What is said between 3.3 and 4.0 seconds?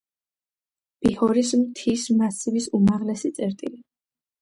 წერტილი.